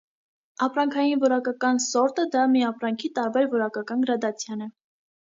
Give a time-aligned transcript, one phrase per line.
[0.67, 4.73] Ապրանքային որակական սորտը դա մի ապրանքի տարբեր որակական գրադացիան է։